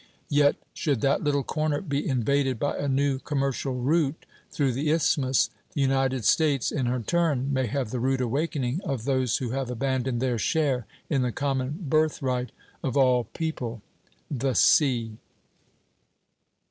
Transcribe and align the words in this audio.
Yet 0.31 0.55
should 0.73 1.01
that 1.01 1.23
little 1.23 1.43
corner 1.43 1.79
be 1.79 2.07
invaded 2.07 2.57
by 2.57 2.75
a 2.75 2.87
new 2.87 3.19
commercial 3.19 3.75
route 3.75 4.25
through 4.49 4.71
the 4.73 4.89
Isthmus, 4.89 5.51
the 5.75 5.81
United 5.81 6.25
States 6.25 6.71
in 6.71 6.87
her 6.87 7.01
turn 7.01 7.53
may 7.53 7.67
have 7.67 7.91
the 7.91 7.99
rude 7.99 8.19
awakening 8.19 8.81
of 8.83 9.05
those 9.05 9.37
who 9.37 9.51
have 9.51 9.69
abandoned 9.69 10.19
their 10.19 10.39
share 10.39 10.87
in 11.07 11.21
the 11.21 11.31
common 11.31 11.77
birthright 11.87 12.51
of 12.81 12.97
all 12.97 13.25
people, 13.25 13.83
the 14.31 14.55
sea. 14.55 15.19